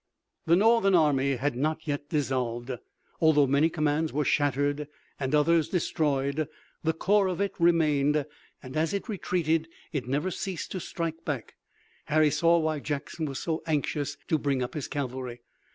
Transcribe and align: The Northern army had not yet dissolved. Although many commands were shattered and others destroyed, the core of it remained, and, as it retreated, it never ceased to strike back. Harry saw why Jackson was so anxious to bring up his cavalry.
The 0.47 0.55
Northern 0.55 0.95
army 0.95 1.35
had 1.35 1.55
not 1.55 1.85
yet 1.85 2.09
dissolved. 2.09 2.71
Although 3.19 3.45
many 3.45 3.69
commands 3.69 4.11
were 4.11 4.25
shattered 4.25 4.87
and 5.19 5.35
others 5.35 5.69
destroyed, 5.69 6.47
the 6.83 6.93
core 6.93 7.27
of 7.27 7.39
it 7.39 7.53
remained, 7.59 8.25
and, 8.63 8.75
as 8.75 8.95
it 8.95 9.07
retreated, 9.07 9.67
it 9.93 10.07
never 10.07 10.31
ceased 10.31 10.71
to 10.71 10.79
strike 10.79 11.23
back. 11.23 11.53
Harry 12.05 12.31
saw 12.31 12.57
why 12.57 12.79
Jackson 12.79 13.27
was 13.27 13.37
so 13.37 13.61
anxious 13.67 14.17
to 14.27 14.39
bring 14.39 14.63
up 14.63 14.73
his 14.73 14.87
cavalry. 14.87 15.41